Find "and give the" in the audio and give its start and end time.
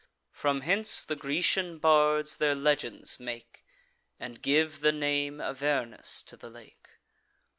4.19-4.91